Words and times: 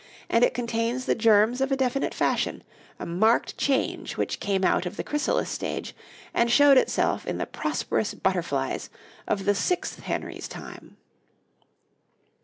and 0.29 0.43
it 0.43 0.55
contains 0.55 1.05
the 1.05 1.13
germs 1.13 1.61
of 1.61 1.71
a 1.71 1.75
definite 1.77 2.11
fashion, 2.11 2.63
a 2.97 3.05
marked 3.05 3.55
change 3.55 4.17
which 4.17 4.39
came 4.39 4.63
out 4.63 4.87
of 4.87 4.97
the 4.97 5.03
chrysalis 5.03 5.47
stage, 5.47 5.93
and 6.33 6.49
showed 6.49 6.75
itself 6.75 7.23
in 7.27 7.37
the 7.37 7.45
prosperous 7.45 8.15
butterflies 8.15 8.89
of 9.27 9.45
the 9.45 9.53
sixth 9.53 9.99
Henry's 9.99 10.47
time. 10.47 10.97